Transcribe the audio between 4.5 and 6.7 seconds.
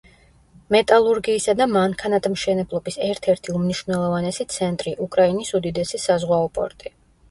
ცენტრი, უკრაინის უდიდესი საზღვაო